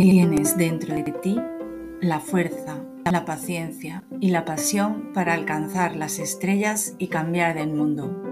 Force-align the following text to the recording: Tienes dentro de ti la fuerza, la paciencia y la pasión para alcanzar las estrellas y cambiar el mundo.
Tienes 0.00 0.56
dentro 0.56 0.94
de 0.94 1.02
ti 1.02 1.36
la 2.00 2.20
fuerza, 2.20 2.84
la 3.10 3.24
paciencia 3.24 4.04
y 4.20 4.30
la 4.30 4.44
pasión 4.44 5.12
para 5.12 5.34
alcanzar 5.34 5.96
las 5.96 6.20
estrellas 6.20 6.94
y 6.98 7.08
cambiar 7.08 7.58
el 7.58 7.74
mundo. 7.74 8.27